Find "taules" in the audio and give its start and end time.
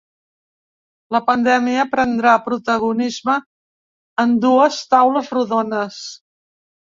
4.95-5.31